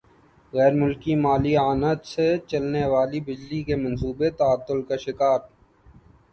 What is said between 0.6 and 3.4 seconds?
ملکی مالی اعانت سے چلنے والے